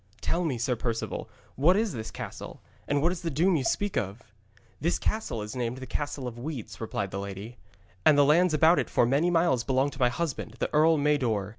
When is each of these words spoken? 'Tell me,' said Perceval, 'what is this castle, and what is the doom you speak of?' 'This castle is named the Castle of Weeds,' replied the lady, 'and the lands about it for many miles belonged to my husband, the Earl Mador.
'Tell 0.21 0.43
me,' 0.43 0.57
said 0.57 0.79
Perceval, 0.79 1.29
'what 1.55 1.77
is 1.77 1.93
this 1.93 2.09
castle, 2.09 2.59
and 2.87 3.03
what 3.03 3.11
is 3.11 3.21
the 3.21 3.29
doom 3.29 3.55
you 3.55 3.63
speak 3.63 3.95
of?' 3.97 4.23
'This 4.79 4.97
castle 4.97 5.43
is 5.43 5.55
named 5.55 5.77
the 5.77 5.85
Castle 5.85 6.27
of 6.27 6.39
Weeds,' 6.39 6.81
replied 6.81 7.11
the 7.11 7.19
lady, 7.19 7.59
'and 8.03 8.17
the 8.17 8.25
lands 8.25 8.55
about 8.55 8.79
it 8.79 8.89
for 8.89 9.05
many 9.05 9.29
miles 9.29 9.63
belonged 9.63 9.93
to 9.93 9.99
my 9.99 10.09
husband, 10.09 10.55
the 10.57 10.73
Earl 10.73 10.97
Mador. 10.97 11.49